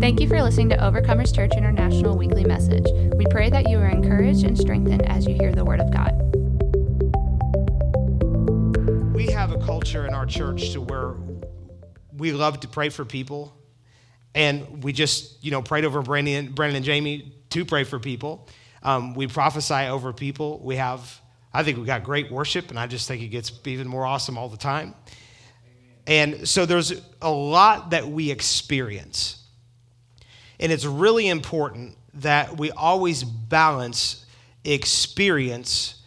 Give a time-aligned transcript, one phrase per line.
[0.00, 2.86] Thank you for listening to Overcomers Church International Weekly Message.
[3.16, 6.12] We pray that you are encouraged and strengthened as you hear the Word of God.
[9.12, 11.16] We have a culture in our church to where
[12.16, 13.52] we love to pray for people,
[14.36, 18.48] and we just, you know, prayed over Brandon, Brandon and Jamie to pray for people.
[18.84, 20.60] Um, we prophesy over people.
[20.62, 21.20] We have,
[21.52, 24.38] I think we got great worship, and I just think it gets even more awesome
[24.38, 24.94] all the time.
[26.06, 29.46] And so there's a lot that we experience.
[30.60, 34.26] And it's really important that we always balance
[34.64, 36.02] experience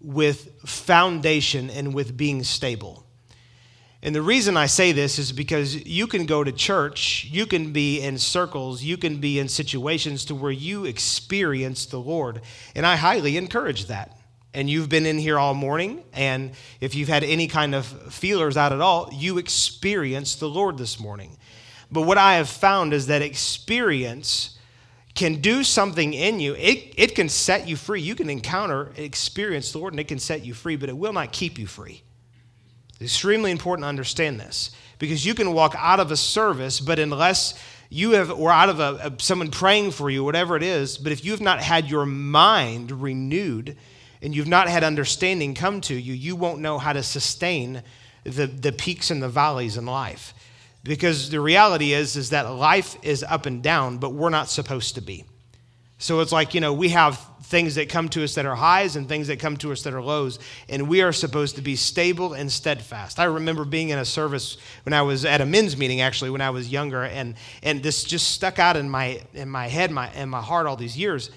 [0.00, 3.04] with foundation and with being stable.
[4.00, 7.72] And the reason I say this is because you can go to church, you can
[7.72, 12.42] be in circles, you can be in situations to where you experience the Lord.
[12.76, 14.16] And I highly encourage that.
[14.54, 18.56] And you've been in here all morning, and if you've had any kind of feelers
[18.56, 21.36] out at all, you experienced the Lord this morning.
[21.90, 24.58] But what I have found is that experience
[25.14, 26.54] can do something in you.
[26.54, 28.00] It, it can set you free.
[28.00, 31.12] You can encounter, experience the Lord, and it can set you free, but it will
[31.12, 32.02] not keep you free.
[33.00, 36.98] It's extremely important to understand this because you can walk out of a service, but
[36.98, 37.58] unless
[37.90, 41.10] you have, or out of a, a, someone praying for you, whatever it is, but
[41.10, 43.76] if you have not had your mind renewed
[44.20, 47.82] and you've not had understanding come to you, you won't know how to sustain
[48.24, 50.34] the, the peaks and the valleys in life
[50.84, 54.94] because the reality is is that life is up and down but we're not supposed
[54.94, 55.24] to be.
[55.98, 58.96] So it's like you know we have things that come to us that are highs
[58.96, 61.76] and things that come to us that are lows and we are supposed to be
[61.76, 63.18] stable and steadfast.
[63.18, 66.42] I remember being in a service when i was at a men's meeting actually when
[66.42, 70.12] i was younger and and this just stuck out in my in my head my
[70.12, 71.30] in my heart all these years.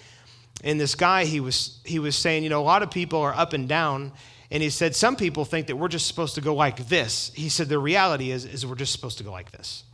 [0.63, 3.33] And this guy he was he was saying you know a lot of people are
[3.33, 4.11] up and down
[4.51, 7.31] and he said, Some people think that we're just supposed to go like this.
[7.33, 9.83] He said, The reality is, is we're just supposed to go like this.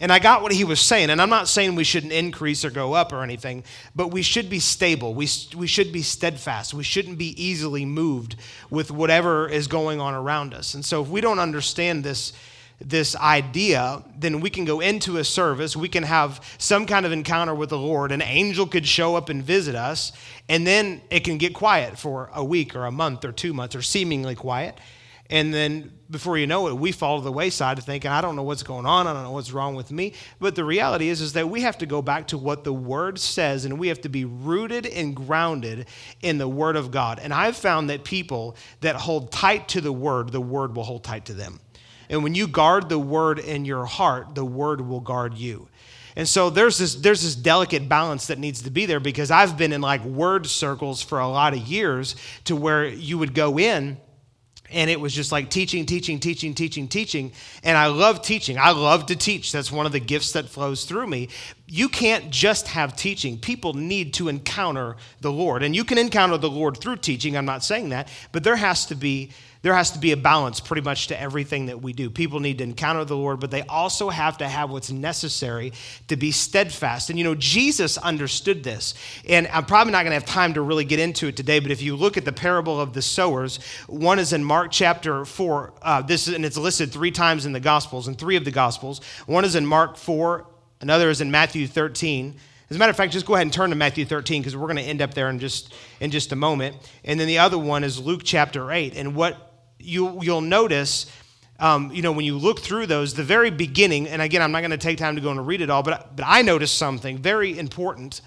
[0.00, 1.10] And I got what he was saying.
[1.10, 3.62] And I'm not saying we shouldn't increase or go up or anything,
[3.94, 5.14] but we should be stable.
[5.14, 6.74] We, we should be steadfast.
[6.74, 8.34] We shouldn't be easily moved
[8.70, 10.74] with whatever is going on around us.
[10.74, 12.32] And so if we don't understand this,
[12.80, 17.12] this idea, then we can go into a service, we can have some kind of
[17.12, 20.12] encounter with the Lord, an angel could show up and visit us,
[20.48, 23.74] and then it can get quiet for a week or a month or two months
[23.74, 24.78] or seemingly quiet.
[25.30, 28.42] And then before you know it, we fall to the wayside thinking, I don't know
[28.42, 30.12] what's going on, I don't know what's wrong with me.
[30.38, 33.18] But the reality is, is that we have to go back to what the Word
[33.18, 35.86] says, and we have to be rooted and grounded
[36.20, 37.20] in the Word of God.
[37.20, 41.04] And I've found that people that hold tight to the Word, the Word will hold
[41.04, 41.58] tight to them.
[42.08, 45.68] And when you guard the word in your heart, the word will guard you.
[46.16, 49.58] And so there's this there's this delicate balance that needs to be there because I've
[49.58, 52.14] been in like word circles for a lot of years
[52.44, 53.96] to where you would go in
[54.70, 57.32] and it was just like teaching teaching teaching teaching teaching.
[57.62, 58.58] And i love teaching.
[58.58, 59.52] I love to teach.
[59.52, 61.28] That's one of the gifts that flows through me.
[61.66, 63.38] You can't just have teaching.
[63.38, 65.62] People need to encounter the lord.
[65.62, 67.36] And you can encounter the lord through teaching.
[67.36, 68.08] I'm not saying that.
[68.32, 69.30] But there has to be
[69.64, 72.10] there has to be a balance pretty much to everything that we do.
[72.10, 75.72] People need to encounter the Lord, but they also have to have what's necessary
[76.08, 77.08] to be steadfast.
[77.08, 78.92] And you know, Jesus understood this.
[79.26, 81.70] And I'm probably not going to have time to really get into it today, but
[81.70, 85.72] if you look at the parable of the sowers, one is in Mark chapter 4.
[85.80, 89.00] Uh, this and it's listed three times in the Gospels, in three of the Gospels.
[89.24, 90.46] One is in Mark 4,
[90.82, 92.34] another is in Matthew 13.
[92.68, 94.66] As a matter of fact, just go ahead and turn to Matthew 13 because we're
[94.66, 96.76] going to end up there in just in just a moment.
[97.02, 98.94] And then the other one is Luke chapter 8.
[98.94, 99.52] And what
[99.84, 101.06] you, you'll notice,
[101.60, 104.60] um, you know, when you look through those, the very beginning, and again, I'm not
[104.60, 107.18] going to take time to go and read it all, but, but I noticed something
[107.18, 108.20] very important.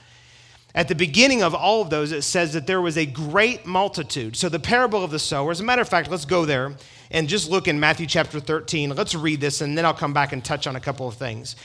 [0.75, 4.35] At the beginning of all of those, it says that there was a great multitude.
[4.35, 6.75] So the parable of the sower, as a matter of fact, let's go there
[7.09, 8.95] and just look in Matthew chapter 13.
[8.95, 11.55] Let's read this, and then I'll come back and touch on a couple of things.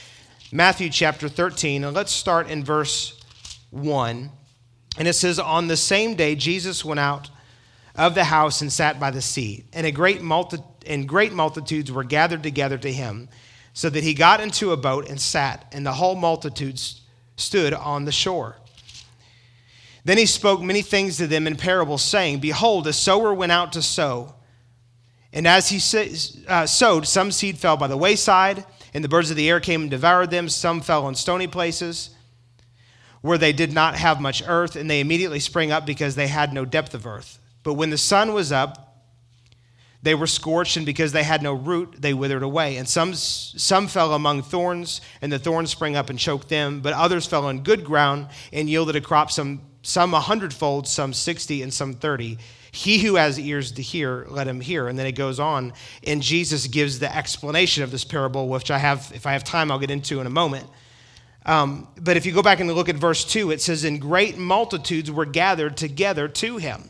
[0.51, 3.21] Matthew chapter 13, and let's start in verse
[3.71, 4.31] 1.
[4.97, 7.29] And it says, On the same day, Jesus went out
[7.95, 9.65] of the house and sat by the sea.
[9.73, 13.29] And a great multi- and great multitudes were gathered together to him,
[13.73, 16.79] so that he got into a boat and sat, and the whole multitude
[17.35, 18.57] stood on the shore.
[20.05, 23.73] Then he spoke many things to them in parables, saying, Behold, a sower went out
[23.73, 24.35] to sow.
[25.31, 25.77] And as he
[26.47, 29.81] uh, sowed, some seed fell by the wayside, and the birds of the air came
[29.81, 30.49] and devoured them.
[30.49, 32.11] Some fell on stony places
[33.21, 36.53] where they did not have much earth, and they immediately sprang up because they had
[36.53, 37.39] no depth of earth.
[37.63, 38.83] But when the sun was up,
[40.03, 42.75] they were scorched, and because they had no root, they withered away.
[42.75, 46.81] And some, some fell among thorns, and the thorns sprang up and choked them.
[46.81, 51.13] But others fell on good ground and yielded a crop, some, some a hundredfold, some
[51.13, 52.37] sixty, and some thirty.
[52.73, 54.87] He who has ears to hear, let him hear.
[54.87, 55.71] And then it goes on,
[56.05, 59.71] and Jesus gives the explanation of this parable, which I have, if I have time,
[59.71, 60.67] I'll get into in a moment.
[61.45, 64.37] Um, but if you go back and look at verse 2, it says, In great
[64.37, 66.89] multitudes were gathered together to him.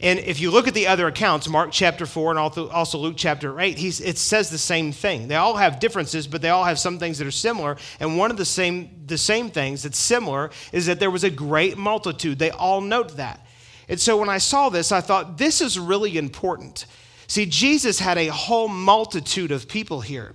[0.00, 3.60] And if you look at the other accounts, Mark chapter 4 and also Luke chapter
[3.60, 5.28] 8, it says the same thing.
[5.28, 7.76] They all have differences, but they all have some things that are similar.
[8.00, 11.30] And one of the same, the same things that's similar is that there was a
[11.30, 12.38] great multitude.
[12.38, 13.46] They all note that.
[13.88, 16.86] And so when I saw this, I thought, this is really important.
[17.26, 20.34] See, Jesus had a whole multitude of people here,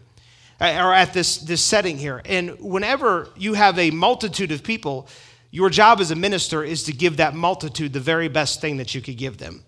[0.62, 2.22] uh, or at this, this setting here.
[2.26, 5.08] And whenever you have a multitude of people,
[5.52, 8.94] your job as a minister is to give that multitude the very best thing that
[8.94, 9.64] you could give them.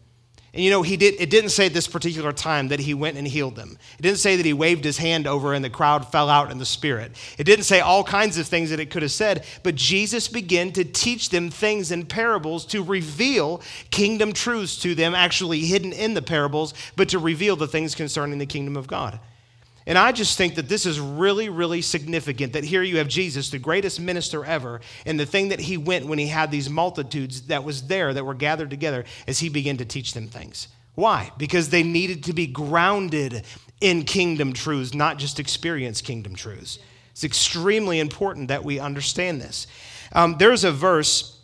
[0.53, 3.17] And you know, he did, it didn't say at this particular time that he went
[3.17, 3.77] and healed them.
[3.97, 6.57] It didn't say that he waved his hand over and the crowd fell out in
[6.57, 7.13] the spirit.
[7.37, 10.73] It didn't say all kinds of things that it could have said, but Jesus began
[10.73, 13.61] to teach them things in parables to reveal
[13.91, 18.37] kingdom truths to them, actually hidden in the parables, but to reveal the things concerning
[18.37, 19.21] the kingdom of God.
[19.91, 23.49] And I just think that this is really, really significant that here you have Jesus,
[23.49, 27.41] the greatest minister ever, and the thing that he went when he had these multitudes
[27.47, 30.69] that was there that were gathered together as he began to teach them things.
[30.95, 31.33] Why?
[31.37, 33.43] Because they needed to be grounded
[33.81, 36.79] in kingdom truths, not just experience kingdom truths.
[37.11, 39.67] It's extremely important that we understand this.
[40.13, 41.37] Um, there's a verse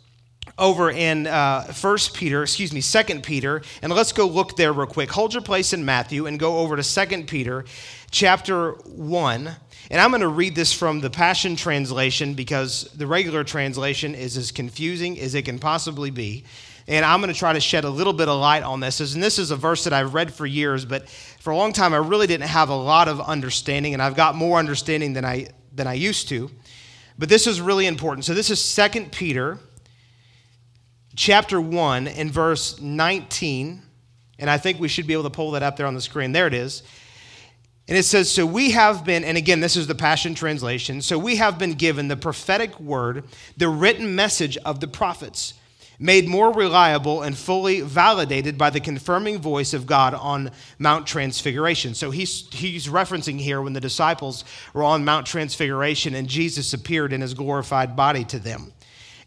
[0.58, 1.72] over in uh,
[2.12, 5.10] Peter, excuse me, Second Peter, and let's go look there real quick.
[5.12, 7.64] Hold your place in Matthew and go over to Second Peter
[8.10, 9.50] chapter 1.
[9.90, 14.36] And I'm going to read this from the Passion Translation because the regular translation is
[14.36, 16.44] as confusing as it can possibly be.
[16.88, 19.14] And I'm going to try to shed a little bit of light on this.
[19.14, 21.94] And this is a verse that I've read for years, but for a long time
[21.94, 25.48] I really didn't have a lot of understanding, and I've got more understanding than I,
[25.72, 26.50] than I used to.
[27.18, 28.24] But this is really important.
[28.24, 29.58] So this is 2 Peter
[31.18, 33.82] chapter 1 and verse 19.
[34.38, 36.30] And I think we should be able to pull that up there on the screen.
[36.30, 36.84] There it is.
[37.88, 41.18] And it says, So we have been, and again, this is the Passion Translation, so
[41.18, 43.24] we have been given the prophetic word,
[43.56, 45.54] the written message of the prophets,
[45.98, 51.94] made more reliable and fully validated by the confirming voice of God on Mount Transfiguration.
[51.94, 57.12] So he's, he's referencing here when the disciples were on Mount Transfiguration and Jesus appeared
[57.12, 58.72] in his glorified body to them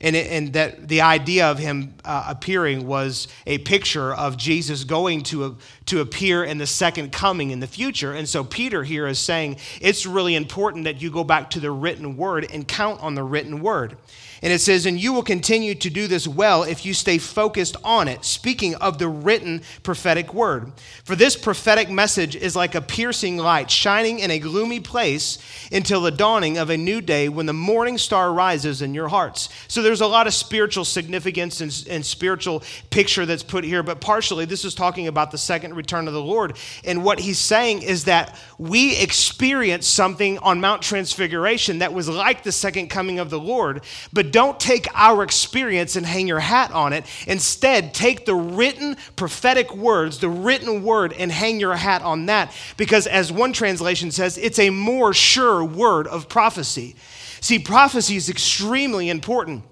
[0.02, 4.84] and, it, and that the idea of him uh, appearing was a picture of Jesus
[4.84, 8.14] going to, to appear in the second coming in the future.
[8.14, 11.72] And so Peter here is saying it's really important that you go back to the
[11.72, 13.96] written word and count on the written word.
[14.44, 17.78] And it says, And you will continue to do this well if you stay focused
[17.84, 20.72] on it, speaking of the written prophetic word.
[21.04, 25.38] For this prophetic message is like a piercing light shining in a gloomy place
[25.72, 29.50] until the dawning of a new day when the morning star rises in your hearts.
[29.68, 34.00] So there's a lot of spiritual significance and, and spiritual picture that's put here, but
[34.00, 36.56] partially this is talking about the second return of the Lord.
[36.86, 42.44] And what he's saying is that we experienced something on Mount Transfiguration that was like
[42.44, 43.84] the second coming of the Lord,
[44.14, 47.04] but don't take our experience and hang your hat on it.
[47.28, 52.56] Instead, take the written prophetic words, the written word, and hang your hat on that.
[52.78, 56.96] Because as one translation says, it's a more sure word of prophecy.
[57.42, 59.66] See, prophecy is extremely important.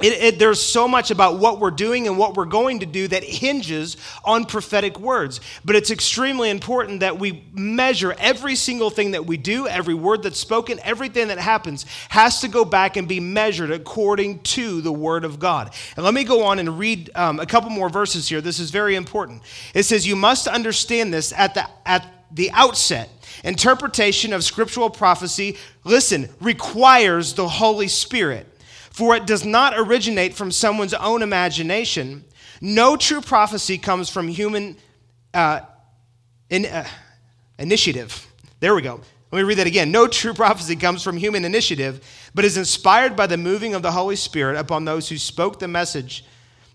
[0.00, 3.06] It, it, there's so much about what we're doing and what we're going to do
[3.08, 5.40] that hinges on prophetic words.
[5.64, 10.22] But it's extremely important that we measure every single thing that we do, every word
[10.22, 14.92] that's spoken, everything that happens has to go back and be measured according to the
[14.92, 15.72] Word of God.
[15.94, 18.40] And let me go on and read um, a couple more verses here.
[18.40, 19.42] This is very important.
[19.72, 23.08] It says, You must understand this at the, at the outset.
[23.44, 28.46] Interpretation of scriptural prophecy, listen, requires the Holy Spirit
[28.92, 32.24] for it does not originate from someone's own imagination.
[32.60, 34.76] No true prophecy comes from human
[35.34, 35.60] uh,
[36.50, 36.86] in, uh,
[37.58, 38.26] initiative.
[38.60, 39.00] There we go.
[39.32, 39.90] Let me read that again.
[39.90, 43.90] No true prophecy comes from human initiative, but is inspired by the moving of the
[43.90, 46.24] Holy Spirit upon those who spoke the message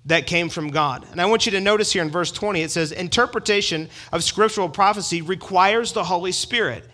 [0.06, 1.06] that came from God.
[1.12, 4.70] And I want you to notice here in verse 20, it says, Interpretation of scriptural
[4.70, 6.90] prophecy requires the Holy Spirit.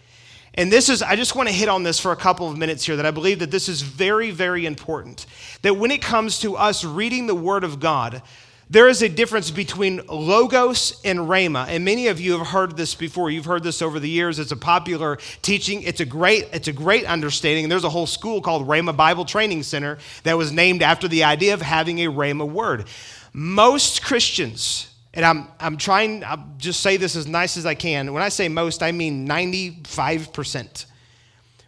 [0.56, 2.86] And this is, I just want to hit on this for a couple of minutes
[2.86, 5.26] here that I believe that this is very, very important.
[5.64, 8.22] That when it comes to us reading the Word of God,
[8.70, 11.68] there is a difference between logos and rhema.
[11.68, 13.30] And many of you have heard this before.
[13.30, 14.40] You've heard this over the years.
[14.40, 15.84] It's a popular teaching.
[15.84, 17.66] It's a great it's a great understanding.
[17.66, 21.24] And there's a whole school called rhema bible training center that was named after the
[21.24, 22.86] idea of having a rhema word.
[23.34, 28.14] Most christians and I'm, I'm trying, I'll just say this as nice as I can.
[28.14, 30.86] When I say most, I mean 95%.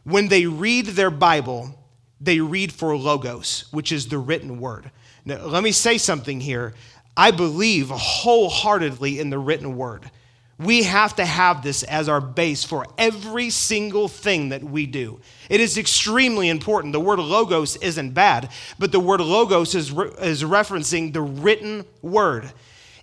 [0.03, 1.77] When they read their Bible,
[2.19, 4.89] they read for logos, which is the written word.
[5.25, 6.73] Now, let me say something here.
[7.15, 10.09] I believe wholeheartedly in the written word.
[10.57, 15.19] We have to have this as our base for every single thing that we do.
[15.49, 16.93] It is extremely important.
[16.93, 18.49] The word logos isn't bad,
[18.79, 22.53] but the word logos is, re- is referencing the written word.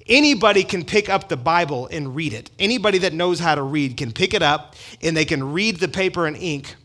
[0.07, 2.51] Anybody can pick up the Bible and read it.
[2.59, 5.89] Anybody that knows how to read can pick it up and they can read the
[5.89, 6.77] paper and ink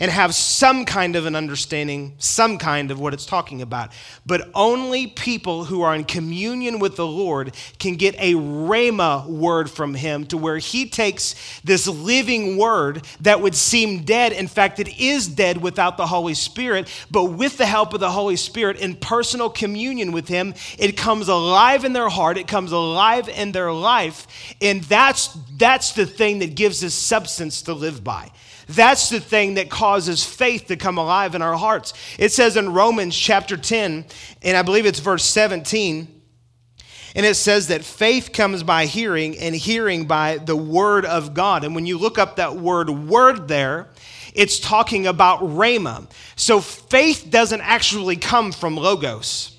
[0.00, 3.90] and have some kind of an understanding, some kind of what it's talking about.
[4.24, 9.70] But only people who are in communion with the Lord can get a rhema word
[9.70, 14.32] from Him to where He takes this living word that would seem dead.
[14.32, 18.10] In fact, it is dead without the Holy Spirit, but with the help of the
[18.10, 22.72] Holy Spirit in personal communion with Him, it comes alive in their heart, it comes
[22.72, 24.26] alive in their life.
[24.60, 28.30] And that's, that's the thing that gives us substance to live by.
[28.68, 31.92] That's the thing that causes faith to come alive in our hearts.
[32.18, 34.04] It says in Romans chapter 10,
[34.42, 36.08] and I believe it's verse 17,
[37.14, 41.64] and it says that faith comes by hearing, and hearing by the word of God.
[41.64, 43.88] And when you look up that word word there,
[44.34, 46.10] it's talking about rhema.
[46.36, 49.55] So faith doesn't actually come from logos.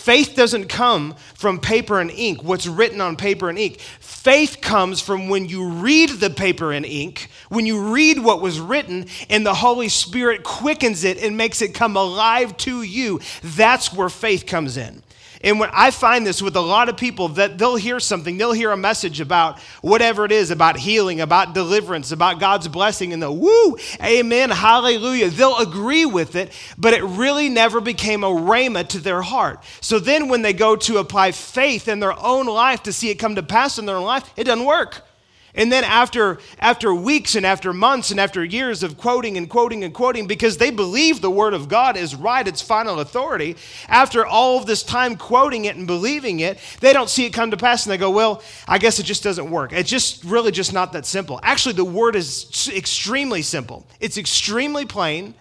[0.00, 3.80] Faith doesn't come from paper and ink, what's written on paper and ink.
[4.00, 8.58] Faith comes from when you read the paper and ink, when you read what was
[8.58, 13.20] written, and the Holy Spirit quickens it and makes it come alive to you.
[13.42, 15.02] That's where faith comes in.
[15.42, 18.52] And when I find this with a lot of people that they'll hear something, they'll
[18.52, 23.22] hear a message about whatever it is, about healing, about deliverance, about God's blessing, and
[23.22, 25.30] they'll woo, amen, hallelujah.
[25.30, 29.64] They'll agree with it, but it really never became a rhema to their heart.
[29.80, 33.14] So then when they go to apply faith in their own life to see it
[33.14, 35.06] come to pass in their own life, it doesn't work.
[35.54, 39.82] And then after, after weeks and after months and after years of quoting and quoting
[39.82, 43.56] and quoting, because they believe the word of God is right, it's final authority,
[43.88, 47.50] after all of this time quoting it and believing it, they don't see it come
[47.50, 49.72] to pass and they go, well, I guess it just doesn't work.
[49.72, 51.40] It's just really just not that simple.
[51.42, 53.86] Actually, the word is extremely simple.
[53.98, 55.34] It's extremely plain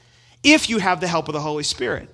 [0.43, 2.09] if you have the help of the Holy Spirit.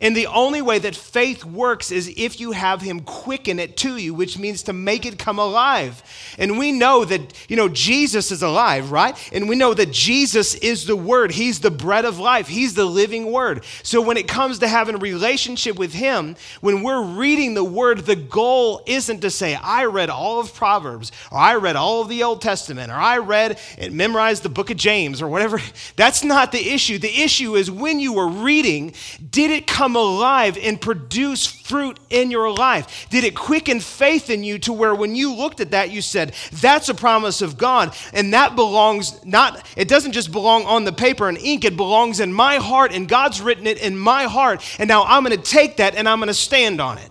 [0.00, 3.96] And the only way that faith works is if you have him quicken it to
[3.96, 6.02] you, which means to make it come alive.
[6.38, 9.16] And we know that, you know, Jesus is alive, right?
[9.32, 11.32] And we know that Jesus is the word.
[11.32, 12.48] He's the bread of life.
[12.48, 13.64] He's the living word.
[13.82, 18.00] So when it comes to having a relationship with him, when we're reading the word,
[18.00, 22.08] the goal isn't to say, I read all of Proverbs, or I read all of
[22.08, 25.60] the Old Testament, or I read and memorized the book of James, or whatever.
[25.96, 26.98] That's not the issue.
[26.98, 28.94] The issue is when you were reading,
[29.30, 33.08] did it come come alive and produce fruit in your life?
[33.10, 36.32] Did it quicken faith in you to where when you looked at that, you said,
[36.52, 37.96] that's a promise of God?
[38.12, 42.20] And that belongs not, it doesn't just belong on the paper and ink, it belongs
[42.20, 44.62] in my heart, and God's written it in my heart.
[44.78, 47.10] And now I'm going to take that and I'm going to stand on it.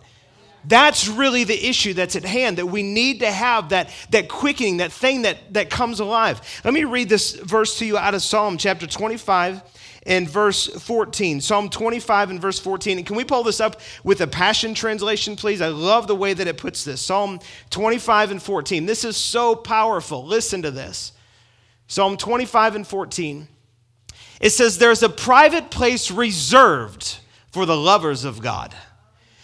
[0.65, 4.77] That's really the issue that's at hand, that we need to have that, that quickening,
[4.77, 6.41] that thing that, that comes alive.
[6.63, 9.63] Let me read this verse to you out of Psalm chapter 25
[10.09, 11.39] in verse 14.
[11.39, 12.97] Psalm 25 and verse 14.
[12.97, 15.61] And can we pull this up with a Passion Translation, please?
[15.61, 16.99] I love the way that it puts this.
[16.99, 17.39] Psalm
[17.69, 18.87] 25 and 14.
[18.87, 20.25] This is so powerful.
[20.25, 21.13] Listen to this.
[21.87, 23.47] Psalm 25 and 14.
[24.41, 27.19] It says, There's a private place reserved
[27.51, 28.75] for the lovers of God.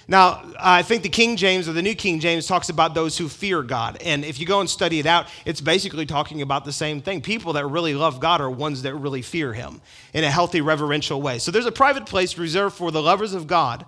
[0.07, 3.27] Now, I think the King James or the New King James talks about those who
[3.27, 3.97] fear God.
[4.03, 7.21] And if you go and study it out, it's basically talking about the same thing.
[7.21, 9.81] People that really love God are ones that really fear Him
[10.13, 11.39] in a healthy, reverential way.
[11.39, 13.85] So there's a private place reserved for the lovers of God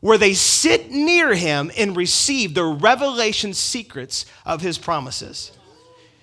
[0.00, 5.52] where they sit near Him and receive the revelation secrets of His promises.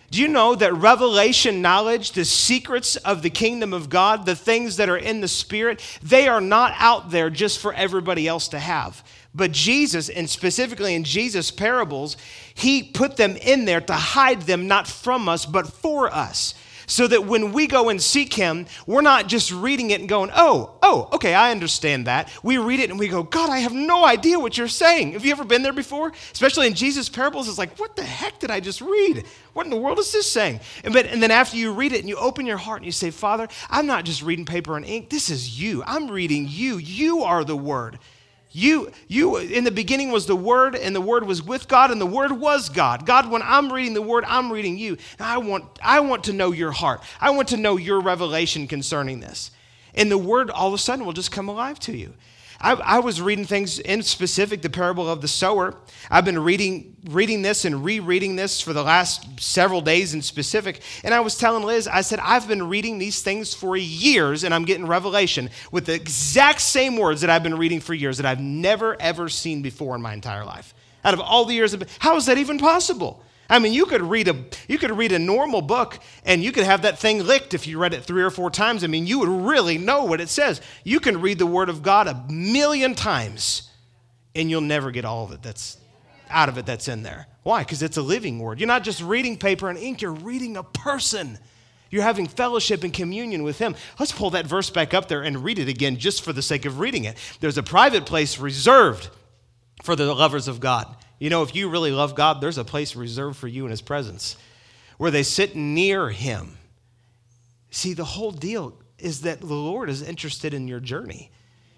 [0.09, 4.77] Do you know that revelation knowledge, the secrets of the kingdom of God, the things
[4.77, 8.59] that are in the spirit, they are not out there just for everybody else to
[8.59, 9.03] have.
[9.35, 12.15] But Jesus, and specifically in Jesus' parables,
[12.55, 16.55] he put them in there to hide them not from us, but for us
[16.87, 20.31] so that when we go and seek Him, we're not just reading it and going,
[20.33, 22.31] oh, oh, okay, I understand that.
[22.41, 25.11] We read it and we go, God, I have no idea what you're saying.
[25.11, 26.13] Have you ever been there before?
[26.31, 29.25] Especially in Jesus' parables, it's like, what the heck did I just read?
[29.53, 30.61] What in the world is this saying?
[30.83, 32.91] And, but, and then after you read it and you open your heart and you
[32.91, 35.09] say, Father, I'm not just reading paper and ink.
[35.09, 35.83] This is you.
[35.85, 36.77] I'm reading you.
[36.77, 37.99] You are the Word.
[38.57, 42.01] You, you, in the beginning was the Word, and the Word was with God, and
[42.01, 43.05] the Word was God.
[43.05, 44.97] God, when I'm reading the Word, I'm reading you.
[45.19, 47.03] And I want, I want to know your heart.
[47.21, 49.51] I want to know your revelation concerning this.
[49.93, 52.15] And the Word all of a sudden will just come alive to you.
[52.59, 55.75] I, I, was reading things in specific, the parable of the sower.
[56.09, 60.81] I've been reading, reading this and rereading this for the last several days in specific.
[61.03, 64.53] And I was telling Liz, I said, I've been reading these things for years and
[64.53, 68.25] I'm getting revelation with the exact same words that I've been reading for years that
[68.25, 70.73] I've never, ever seen before in my entire life.
[71.05, 73.23] Out of all the years, of, how is that even possible?
[73.49, 74.35] I mean, you could read a
[74.67, 77.79] you could read a normal book and you could have that thing licked if you
[77.79, 78.83] read it 3 or 4 times.
[78.83, 80.61] I mean, you would really know what it says.
[80.83, 83.69] You can read the word of God a million times
[84.35, 85.77] and you'll never get all of it that's
[86.29, 87.27] out of it that's in there.
[87.43, 87.63] Why?
[87.63, 88.59] Cuz it's a living word.
[88.59, 91.39] You're not just reading paper and ink, you're reading a person.
[91.89, 93.75] You're having fellowship and communion with him.
[93.97, 96.65] Let's pull that verse back up there and read it again just for the sake
[96.65, 97.17] of reading it.
[97.39, 99.09] There's a private place reserved
[99.83, 100.93] for the lovers of God.
[101.19, 103.81] You know, if you really love God, there's a place reserved for you in His
[103.81, 104.37] presence
[104.97, 106.57] where they sit near Him.
[107.71, 111.31] See, the whole deal is that the Lord is interested in your journey,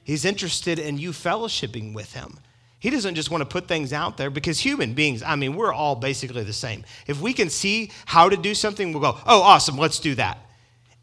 [0.04, 2.40] He's interested in you fellowshipping with Him.
[2.80, 5.74] He doesn't just want to put things out there because human beings, I mean, we're
[5.74, 6.86] all basically the same.
[7.08, 10.38] If we can see how to do something, we'll go, oh, awesome, let's do that.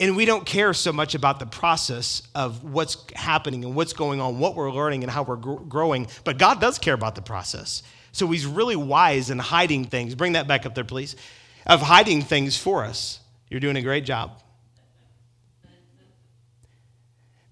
[0.01, 4.21] And we don't care so much about the process of what's happening and what's going
[4.21, 6.07] on, what we're learning and how we're gr- growing.
[6.25, 7.83] But God does care about the process.
[8.17, 10.15] So he's really wise in hiding things.
[10.15, 11.17] Bring that back up there, please.
[11.67, 13.21] Of hiding things for us.
[13.51, 14.41] You're doing a great job.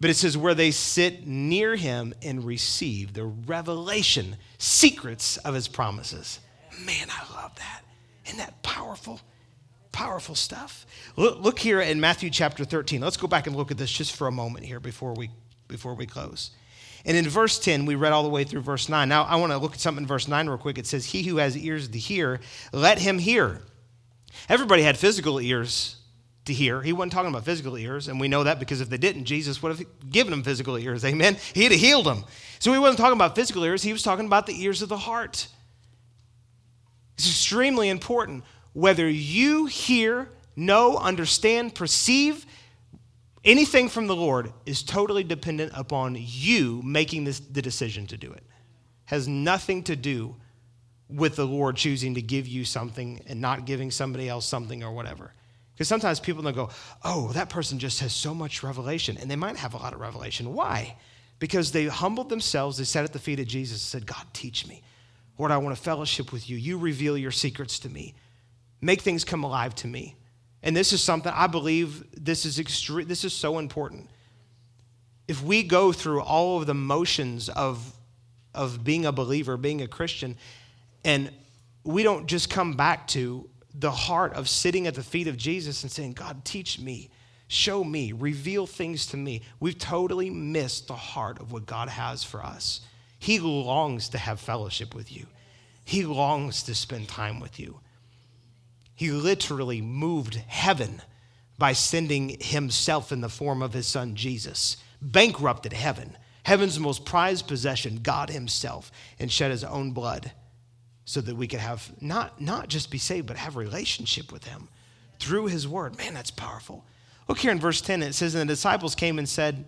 [0.00, 5.68] But it says, where they sit near him and receive the revelation, secrets of his
[5.68, 6.40] promises.
[6.80, 7.82] Man, I love that.
[8.24, 9.20] Isn't that powerful?
[9.92, 10.86] Powerful stuff.
[11.16, 13.02] Look, look here in Matthew chapter 13.
[13.02, 15.28] Let's go back and look at this just for a moment here before we,
[15.68, 16.52] before we close.
[17.04, 19.08] And in verse 10, we read all the way through verse 9.
[19.08, 20.78] Now, I want to look at something in verse 9 real quick.
[20.78, 22.40] It says, He who has ears to hear,
[22.72, 23.60] let him hear.
[24.48, 25.96] Everybody had physical ears
[26.46, 26.82] to hear.
[26.82, 29.62] He wasn't talking about physical ears, and we know that because if they didn't, Jesus
[29.62, 31.04] would have given them physical ears.
[31.04, 31.36] Amen.
[31.54, 32.24] He'd have healed them.
[32.58, 34.96] So he wasn't talking about physical ears, he was talking about the ears of the
[34.96, 35.48] heart.
[37.16, 38.44] It's extremely important.
[38.72, 42.44] Whether you hear, know, understand, perceive,
[43.44, 48.32] anything from the Lord is totally dependent upon you making this, the decision to do
[48.32, 48.42] it.
[49.06, 50.36] Has nothing to do
[51.08, 54.92] with the Lord choosing to give you something and not giving somebody else something or
[54.92, 55.32] whatever.
[55.74, 56.70] Because sometimes people don't go,
[57.02, 59.16] oh, that person just has so much revelation.
[59.18, 60.54] And they might have a lot of revelation.
[60.54, 60.96] Why?
[61.40, 64.66] Because they humbled themselves, they sat at the feet of Jesus and said, God, teach
[64.66, 64.82] me.
[65.36, 66.56] Lord, I want to fellowship with you.
[66.56, 68.14] You reveal your secrets to me.
[68.80, 70.14] Make things come alive to me.
[70.64, 74.08] And this is something I believe this is extreme, this is so important.
[75.28, 77.94] If we go through all of the motions of,
[78.54, 80.36] of being a believer, being a Christian,
[81.04, 81.30] and
[81.84, 85.82] we don't just come back to the heart of sitting at the feet of Jesus
[85.82, 87.10] and saying, God, teach me,
[87.46, 92.24] show me, reveal things to me, we've totally missed the heart of what God has
[92.24, 92.80] for us.
[93.18, 95.26] He longs to have fellowship with you,
[95.84, 97.80] He longs to spend time with you.
[98.94, 101.02] He literally moved heaven
[101.58, 107.46] by sending himself in the form of his son Jesus, bankrupted heaven, heaven's most prized
[107.46, 110.32] possession, God himself, and shed his own blood
[111.04, 114.68] so that we could have not, not just be saved, but have relationship with him
[115.18, 115.96] through his word.
[115.96, 116.84] Man, that's powerful.
[117.28, 119.64] Look here in verse 10, it says, And the disciples came and said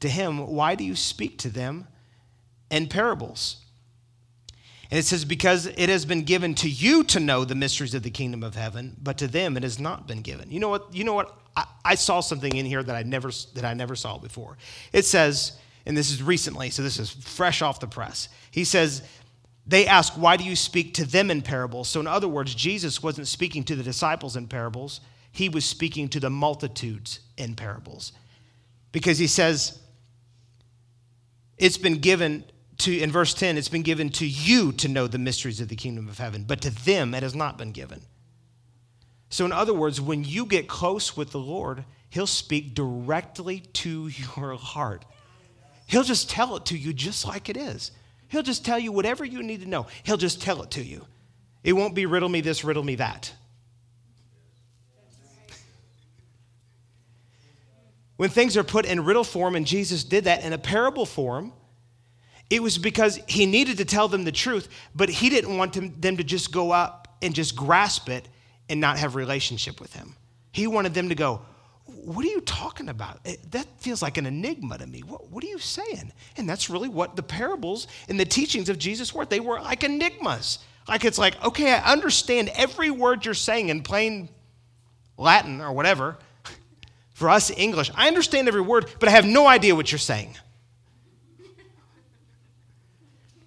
[0.00, 1.86] to him, Why do you speak to them
[2.70, 3.64] in parables?
[4.90, 8.02] And it says, Because it has been given to you to know the mysteries of
[8.02, 10.50] the kingdom of heaven, but to them it has not been given.
[10.50, 10.94] You know what?
[10.94, 11.36] You know what?
[11.56, 14.56] I, I saw something in here that I never that I never saw before.
[14.92, 18.28] It says, and this is recently, so this is fresh off the press.
[18.50, 19.02] He says,
[19.68, 21.88] they ask, Why do you speak to them in parables?
[21.88, 26.08] So, in other words, Jesus wasn't speaking to the disciples in parables, he was speaking
[26.08, 28.12] to the multitudes in parables.
[28.92, 29.78] Because he says,
[31.58, 32.44] It's been given
[32.78, 35.76] to, in verse 10, it's been given to you to know the mysteries of the
[35.76, 38.02] kingdom of heaven, but to them it has not been given.
[39.30, 44.08] So, in other words, when you get close with the Lord, He'll speak directly to
[44.08, 45.04] your heart.
[45.86, 47.90] He'll just tell it to you just like it is.
[48.28, 49.86] He'll just tell you whatever you need to know.
[50.02, 51.06] He'll just tell it to you.
[51.64, 53.32] It won't be riddle me this, riddle me that.
[58.16, 61.52] When things are put in riddle form, and Jesus did that in a parable form,
[62.50, 66.16] it was because he needed to tell them the truth, but he didn't want them
[66.16, 68.26] to just go up and just grasp it
[68.68, 70.14] and not have relationship with him.
[70.52, 71.42] He wanted them to go,
[71.84, 73.20] what are you talking about?
[73.24, 75.00] Eh, that feels like an enigma to me.
[75.00, 76.12] What, what, are you saying?
[76.36, 79.24] And that's really what the parables and the teachings of Jesus were.
[79.24, 80.58] They were like enigmas.
[80.86, 84.28] Like it's like, okay, I understand every word you're saying in plain
[85.16, 86.18] Latin or whatever.
[87.14, 90.36] For us, English, I understand every word, but I have no idea what you're saying.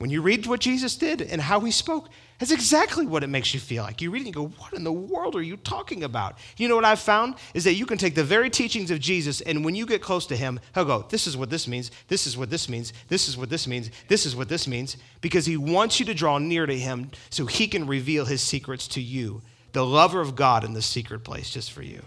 [0.01, 2.09] When you read what Jesus did and how he spoke,
[2.39, 4.01] that's exactly what it makes you feel like.
[4.01, 6.39] You read it and you go, What in the world are you talking about?
[6.57, 9.41] You know what I've found is that you can take the very teachings of Jesus,
[9.41, 12.25] and when you get close to him, he'll go, This is what this means, this
[12.25, 15.45] is what this means, this is what this means, this is what this means, because
[15.45, 19.01] he wants you to draw near to him so he can reveal his secrets to
[19.01, 22.01] you, the lover of God in the secret place just for you.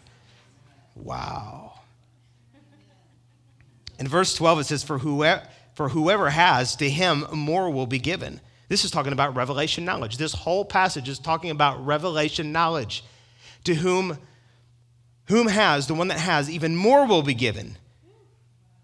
[0.96, 1.78] Wow.
[4.00, 7.98] In verse 12, it says, For whoever for whoever has, to him more will be
[7.98, 8.40] given.
[8.68, 10.16] This is talking about revelation knowledge.
[10.16, 13.04] This whole passage is talking about revelation knowledge.
[13.64, 14.18] To whom
[15.26, 17.76] whom has, the one that has, even more will be given.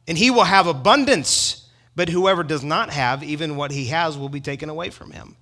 [0.08, 4.30] And he will have abundance, but whoever does not have, even what he has will
[4.30, 5.36] be taken away from him.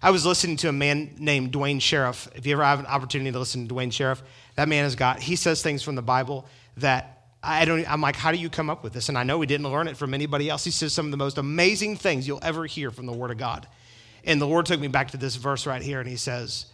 [0.00, 2.28] I was listening to a man named Duane Sheriff.
[2.36, 4.22] If you ever have an opportunity to listen to Duane Sheriff,
[4.54, 7.15] that man has got, he says things from the Bible that
[7.46, 9.08] I don't, I'm like, how do you come up with this?
[9.08, 10.64] And I know we didn't learn it from anybody else.
[10.64, 13.38] He says some of the most amazing things you'll ever hear from the Word of
[13.38, 13.68] God.
[14.24, 16.66] And the Lord took me back to this verse right here, and he says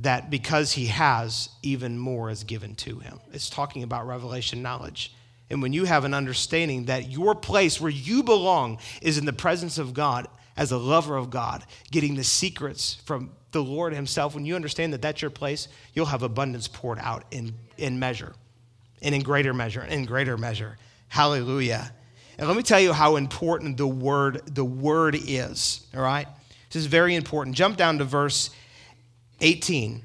[0.00, 3.20] that because he has, even more is given to him.
[3.32, 5.14] It's talking about revelation knowledge.
[5.50, 9.32] And when you have an understanding that your place where you belong is in the
[9.32, 14.34] presence of God as a lover of God, getting the secrets from the Lord Himself,
[14.34, 18.34] when you understand that that's your place, you'll have abundance poured out in, in measure
[19.02, 20.76] and in greater measure, and in greater measure.
[21.08, 21.92] Hallelujah.
[22.38, 26.28] And let me tell you how important the word the word is, all right?
[26.70, 27.56] This is very important.
[27.56, 28.50] Jump down to verse
[29.40, 30.02] 18.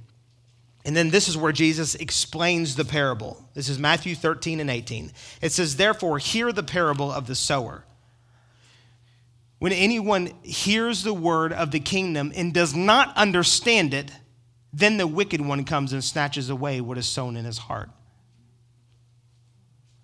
[0.86, 3.50] And then this is where Jesus explains the parable.
[3.54, 5.12] This is Matthew 13 and 18.
[5.42, 7.86] It says, Therefore, hear the parable of the sower.
[9.60, 14.12] When anyone hears the word of the kingdom and does not understand it,
[14.74, 17.90] then the wicked one comes and snatches away what is sown in his heart.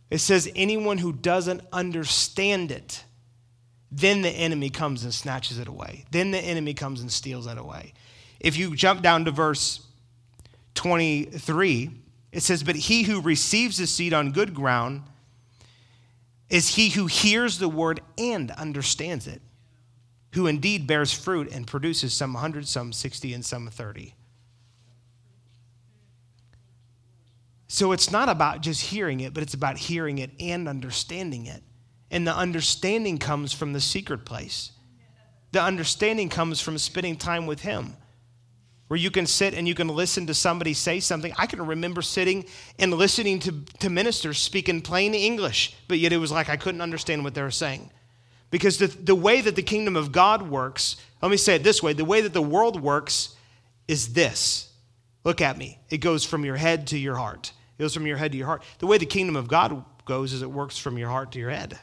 [0.09, 3.03] It says, anyone who doesn't understand it,
[3.91, 6.05] then the enemy comes and snatches it away.
[6.11, 7.93] Then the enemy comes and steals it away.
[8.39, 9.85] If you jump down to verse
[10.75, 11.91] 23,
[12.31, 15.03] it says, But he who receives the seed on good ground
[16.49, 19.41] is he who hears the word and understands it,
[20.33, 24.15] who indeed bears fruit and produces some 100, some 60, and some 30.
[27.71, 31.61] So it's not about just hearing it, but it's about hearing it and understanding it.
[32.09, 34.71] And the understanding comes from the secret place.
[35.51, 37.95] The understanding comes from spending time with Him,
[38.87, 41.31] where you can sit and you can listen to somebody say something.
[41.37, 42.45] I can remember sitting
[42.79, 43.51] and listening to,
[43.81, 47.35] to ministers speak in plain English, but yet it was like I couldn't understand what
[47.35, 47.91] they were saying.
[48.49, 51.83] Because the, the way that the kingdom of God works, let me say it this
[51.83, 53.35] way the way that the world works
[53.87, 54.71] is this.
[55.23, 55.77] Look at me.
[55.91, 57.51] It goes from your head to your heart.
[57.79, 58.61] It goes from your head to your heart.
[58.79, 61.49] The way the kingdom of God goes is it works from your heart to your
[61.49, 61.79] head.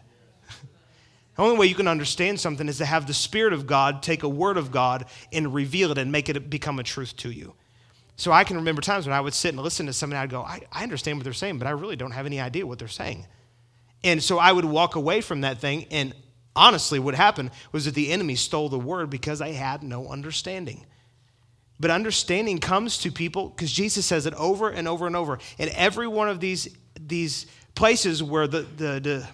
[1.37, 4.23] the only way you can understand something is to have the Spirit of God take
[4.23, 7.55] a word of God and reveal it and make it become a truth to you.
[8.17, 10.43] So I can remember times when I would sit and listen to somebody, I'd go,
[10.43, 12.89] I, I understand what they're saying, but I really don't have any idea what they're
[12.89, 13.27] saying.
[14.05, 16.15] And so I would walk away from that thing, and
[16.55, 20.85] honestly, what happened was that the enemy stole the word because I had no understanding.
[21.79, 25.39] But understanding comes to people because Jesus says it over and over and over.
[25.59, 29.29] In every one of these, these places where the, the, the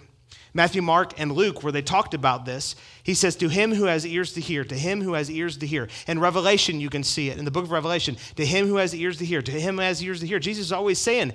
[0.53, 4.05] Matthew, Mark, and Luke, where they talked about this, he says, To him who has
[4.05, 5.87] ears to hear, to him who has ears to hear.
[6.07, 7.39] In Revelation, you can see it.
[7.39, 9.81] In the book of Revelation, to him who has ears to hear, to him who
[9.81, 10.37] has ears to hear.
[10.37, 11.33] Jesus is always saying,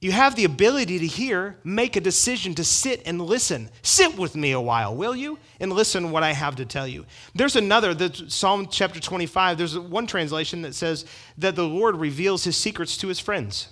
[0.00, 3.70] you have the ability to hear, make a decision to sit and listen.
[3.80, 5.38] Sit with me a while, will you?
[5.58, 7.06] And listen what I have to tell you.
[7.34, 11.06] There's another, the Psalm chapter 25, there's one translation that says
[11.38, 13.68] that the Lord reveals his secrets to his friends.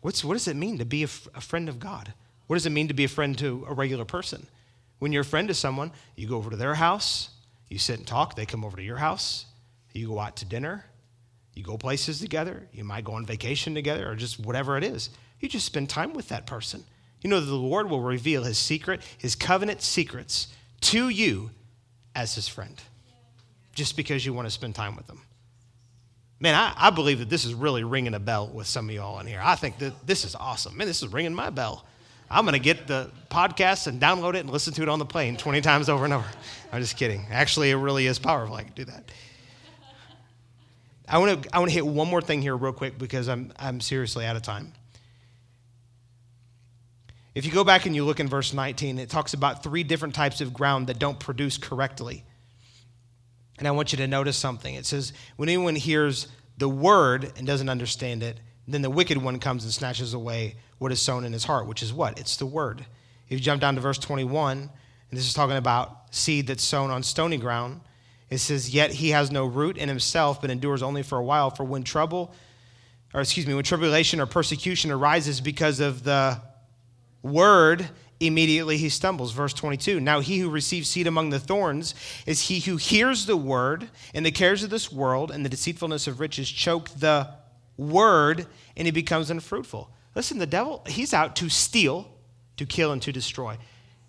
[0.00, 2.14] What's, what does it mean to be a, a friend of God?
[2.46, 4.46] What does it mean to be a friend to a regular person?
[4.98, 7.30] When you're a friend to someone, you go over to their house,
[7.68, 9.44] you sit and talk, they come over to your house,
[9.92, 10.86] you go out to dinner,
[11.56, 12.68] you go places together.
[12.72, 15.10] You might go on vacation together or just whatever it is.
[15.40, 16.84] You just spend time with that person.
[17.22, 20.48] You know that the Lord will reveal his secret, his covenant secrets
[20.82, 21.50] to you
[22.14, 22.80] as his friend
[23.74, 25.22] just because you want to spend time with them.
[26.40, 29.18] Man, I, I believe that this is really ringing a bell with some of y'all
[29.20, 29.40] in here.
[29.42, 30.76] I think that this is awesome.
[30.76, 31.86] Man, this is ringing my bell.
[32.30, 35.06] I'm going to get the podcast and download it and listen to it on the
[35.06, 36.26] plane 20 times over and over.
[36.72, 37.24] I'm just kidding.
[37.30, 38.56] Actually, it really is powerful.
[38.56, 39.10] I can do that.
[41.08, 43.52] I want to I want to hit one more thing here real quick because I'm
[43.58, 44.72] I'm seriously out of time.
[47.34, 50.14] If you go back and you look in verse 19, it talks about three different
[50.14, 52.24] types of ground that don't produce correctly.
[53.58, 54.74] And I want you to notice something.
[54.74, 59.38] It says, when anyone hears the word and doesn't understand it, then the wicked one
[59.38, 62.18] comes and snatches away what is sown in his heart, which is what?
[62.18, 62.86] It's the word.
[63.28, 64.70] If you jump down to verse 21, and
[65.10, 67.82] this is talking about seed that's sown on stony ground,
[68.30, 71.50] it says, Yet he has no root in himself, but endures only for a while.
[71.50, 72.34] For when trouble,
[73.14, 76.40] or excuse me, when tribulation or persecution arises because of the
[77.22, 77.88] word,
[78.20, 79.32] immediately he stumbles.
[79.32, 81.94] Verse 22 Now he who receives seed among the thorns
[82.26, 86.06] is he who hears the word, and the cares of this world and the deceitfulness
[86.06, 87.28] of riches choke the
[87.76, 89.90] word, and he becomes unfruitful.
[90.14, 92.10] Listen, the devil, he's out to steal,
[92.56, 93.58] to kill, and to destroy.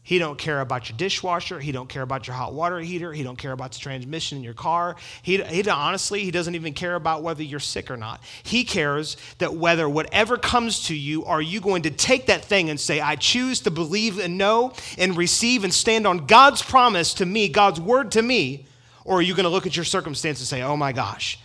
[0.08, 1.60] He don't care about your dishwasher.
[1.60, 3.12] He don't care about your hot water heater.
[3.12, 4.96] He don't care about the transmission in your car.
[5.22, 8.24] He, he honestly, he doesn't even care about whether you're sick or not.
[8.42, 12.70] He cares that whether whatever comes to you, are you going to take that thing
[12.70, 17.14] and say, I choose to believe and know and receive and stand on God's promise
[17.16, 18.66] to me, God's word to me,
[19.04, 21.38] or are you going to look at your circumstance and say, oh my gosh.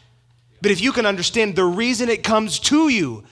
[0.60, 3.24] But if you can understand the reason it comes to you,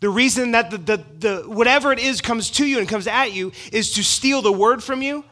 [0.00, 3.32] the reason that the, the, the, whatever it is comes to you and comes at
[3.32, 5.24] you is to steal the word from you.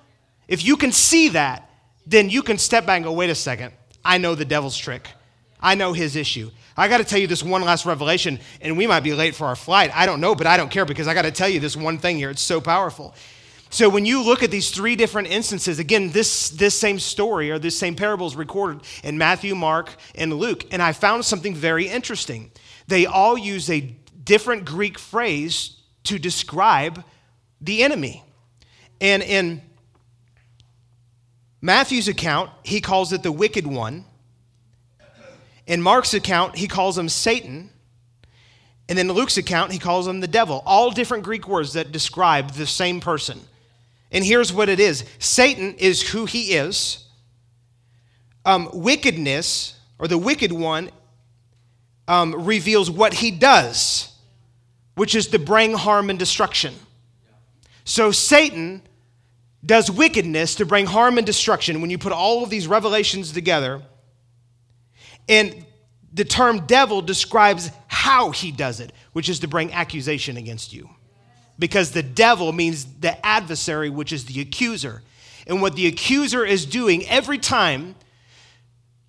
[0.47, 1.71] If you can see that,
[2.07, 3.73] then you can step back and go, wait a second,
[4.05, 5.09] I know the devil's trick.
[5.61, 6.51] I know his issue.
[6.77, 9.47] I got to tell you this one last revelation, and we might be late for
[9.47, 9.91] our flight.
[9.93, 11.99] I don't know, but I don't care because I got to tell you this one
[11.99, 12.31] thing here.
[12.31, 13.15] It's so powerful.
[13.71, 17.59] So when you look at these three different instances, again, this, this same story or
[17.59, 20.65] this same parable is recorded in Matthew, Mark, and Luke.
[20.71, 22.51] And I found something very interesting.
[22.87, 23.95] They all use a
[24.29, 27.03] different Greek phrase to describe
[27.63, 28.23] the enemy.
[29.01, 29.63] And in
[31.63, 34.05] Matthew's account, he calls it the wicked one.
[35.67, 37.71] In Mark's account, he calls him Satan.
[38.89, 40.63] And in Luke's account, he calls him the devil.
[40.67, 43.41] All different Greek words that describe the same person.
[44.13, 47.07] And here's what it is Satan is who he is.
[48.45, 50.91] Um, wickedness, or the wicked one,
[52.07, 54.13] um, reveals what he does
[54.99, 56.75] which is to bring harm and destruction.
[57.85, 58.83] So Satan
[59.65, 63.81] does wickedness to bring harm and destruction when you put all of these revelations together.
[65.29, 65.65] And
[66.13, 70.91] the term devil describes how he does it, which is to bring accusation against you.
[71.61, 75.03] Because the devil means the adversary, which is the accuser.
[75.47, 77.95] And what the accuser is doing every time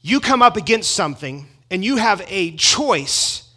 [0.03, 3.49] you come up against something and you have a choice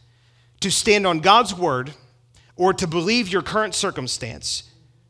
[0.61, 1.93] to stand on God's word
[2.57, 4.65] or to believe your current circumstance,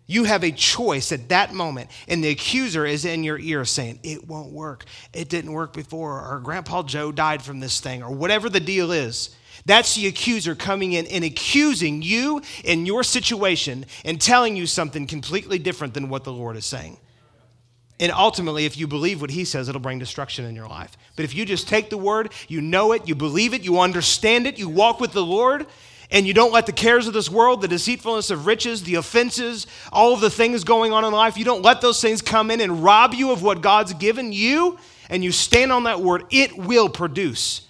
[0.07, 1.91] you have a choice at that moment.
[2.09, 4.85] And the accuser is in your ear saying, It won't work.
[5.13, 6.21] It didn't work before.
[6.21, 9.35] Or Grandpa Joe died from this thing, or whatever the deal is.
[9.65, 15.07] That's the accuser coming in and accusing you in your situation and telling you something
[15.07, 16.99] completely different than what the Lord is saying.
[18.01, 20.97] And ultimately, if you believe what he says, it'll bring destruction in your life.
[21.15, 24.49] But if you just take the word, you know it, you believe it, you understand
[24.49, 25.67] it, you walk with the Lord,
[26.13, 29.67] and you don't let the cares of this world, the deceitfulness of riches, the offenses,
[29.91, 32.61] all of the things going on in life, you don't let those things come in
[32.61, 36.57] and rob you of what God's given you, and you stand on that word, it
[36.57, 37.67] will produce.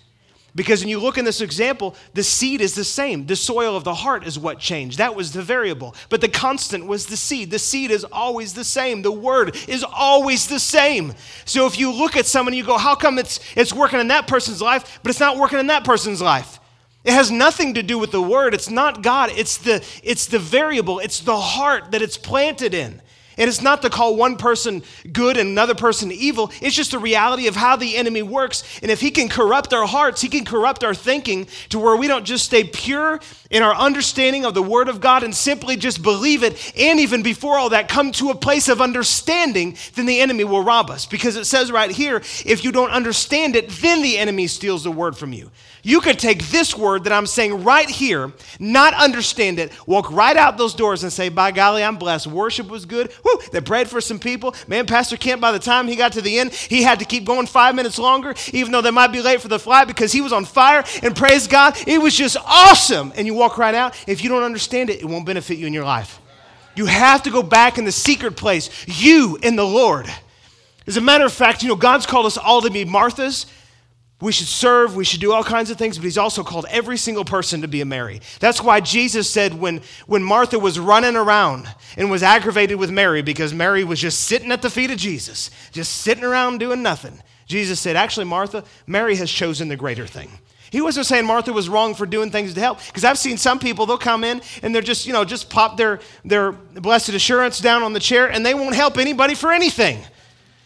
[0.54, 3.24] Because when you look in this example, the seed is the same.
[3.24, 4.98] The soil of the heart is what changed.
[4.98, 5.94] That was the variable.
[6.10, 7.50] But the constant was the seed.
[7.50, 9.00] The seed is always the same.
[9.00, 11.14] The word is always the same.
[11.46, 14.08] So if you look at someone, and you go, how come it's, it's working in
[14.08, 16.58] that person's life, but it's not working in that person's life?
[17.04, 18.54] It has nothing to do with the word.
[18.54, 19.30] It's not God.
[19.34, 21.00] It's the, it's the variable.
[21.00, 23.00] It's the heart that it's planted in.
[23.38, 26.52] And it's not to call one person good and another person evil.
[26.60, 28.62] It's just the reality of how the enemy works.
[28.82, 32.08] And if he can corrupt our hearts, he can corrupt our thinking to where we
[32.08, 36.02] don't just stay pure in our understanding of the Word of God and simply just
[36.02, 36.74] believe it.
[36.76, 40.62] And even before all that, come to a place of understanding, then the enemy will
[40.62, 41.06] rob us.
[41.06, 44.92] Because it says right here, if you don't understand it, then the enemy steals the
[44.92, 45.50] Word from you.
[45.84, 50.36] You could take this word that I'm saying right here, not understand it, walk right
[50.36, 52.28] out those doors and say, By golly, I'm blessed.
[52.28, 53.12] Worship was good.
[53.24, 54.54] Woo, they prayed for some people.
[54.68, 57.24] Man, Pastor Kent, by the time he got to the end, he had to keep
[57.24, 60.20] going five minutes longer, even though they might be late for the flight because he
[60.20, 60.84] was on fire.
[61.02, 63.12] And praise God, it was just awesome.
[63.16, 64.00] And you walk right out.
[64.06, 66.20] If you don't understand it, it won't benefit you in your life.
[66.76, 70.06] You have to go back in the secret place, you and the Lord.
[70.86, 73.46] As a matter of fact, you know, God's called us all to be Marthas
[74.22, 76.96] we should serve, we should do all kinds of things, but he's also called every
[76.96, 78.20] single person to be a Mary.
[78.38, 83.20] That's why Jesus said when, when Martha was running around and was aggravated with Mary
[83.20, 87.20] because Mary was just sitting at the feet of Jesus, just sitting around doing nothing,
[87.46, 90.30] Jesus said, Actually, Martha, Mary has chosen the greater thing.
[90.70, 92.78] He wasn't saying Martha was wrong for doing things to help.
[92.86, 95.76] Because I've seen some people, they'll come in and they're just, you know, just pop
[95.76, 100.02] their, their blessed assurance down on the chair and they won't help anybody for anything.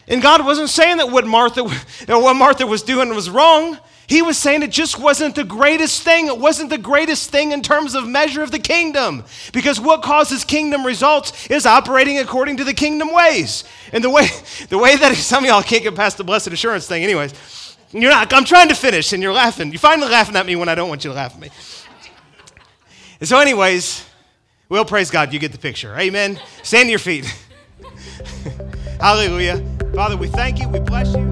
[0.08, 1.64] And God wasn't saying that what Martha,
[2.06, 3.78] what Martha was doing was wrong.
[4.08, 6.28] He was saying it just wasn't the greatest thing.
[6.28, 9.24] It wasn't the greatest thing in terms of measure of the kingdom.
[9.52, 13.64] Because what causes kingdom results is operating according to the kingdom ways.
[13.92, 14.28] And the way,
[14.68, 17.34] the way that some of y'all can't get past the blessed assurance thing, anyways.
[17.92, 19.70] You're not, I'm trying to finish and you're laughing.
[19.70, 21.50] You're finally laughing at me when I don't want you to laugh at me.
[23.20, 24.04] And so, anyways,
[24.68, 25.96] well, praise God, you get the picture.
[25.96, 26.38] Amen.
[26.62, 27.32] Stand to your feet.
[29.00, 29.75] Hallelujah.
[29.96, 31.24] Father, we thank you, we bless you.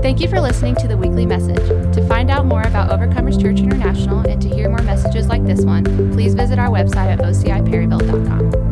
[0.00, 1.68] Thank you for listening to the weekly message.
[1.94, 5.60] To find out more about Overcomers Church International and to hear more messages like this
[5.60, 8.64] one, please visit our website at ociperryville.com.